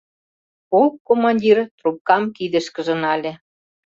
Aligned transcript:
Полк 0.69 0.95
командир 1.07 1.57
трубкам 1.77 2.21
кидышкыже 2.35 2.95
нале. 3.01 3.31